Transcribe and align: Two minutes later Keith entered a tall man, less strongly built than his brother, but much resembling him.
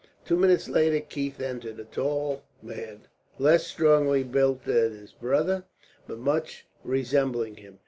Two 0.25 0.35
minutes 0.35 0.67
later 0.67 0.99
Keith 0.99 1.39
entered 1.39 1.77
a 1.77 1.83
tall 1.83 2.41
man, 2.63 3.01
less 3.37 3.67
strongly 3.67 4.23
built 4.23 4.63
than 4.63 4.97
his 4.97 5.11
brother, 5.13 5.63
but 6.07 6.17
much 6.17 6.65
resembling 6.83 7.57
him. 7.57 7.77